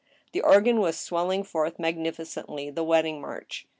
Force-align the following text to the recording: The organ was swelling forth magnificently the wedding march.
The 0.31 0.41
organ 0.41 0.79
was 0.79 0.97
swelling 0.97 1.43
forth 1.43 1.77
magnificently 1.77 2.71
the 2.71 2.83
wedding 2.83 3.21
march. 3.21 3.67